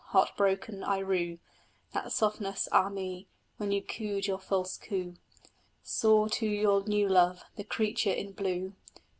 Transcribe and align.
Heart 0.05 0.31
broken 0.35 0.83
I 0.83 0.97
rue 0.97 1.37
That 1.93 2.11
softness, 2.11 2.67
ah 2.71 2.89
me! 2.89 3.27
when 3.57 3.71
you 3.71 3.83
cooed 3.83 4.25
your 4.25 4.39
false 4.39 4.75
coo. 4.79 5.13
Soar 5.83 6.27
to 6.29 6.47
your 6.47 6.83
new 6.87 7.07
love 7.07 7.43
the 7.55 7.63
creature 7.63 8.09
in 8.11 8.31
blue! 8.31 8.73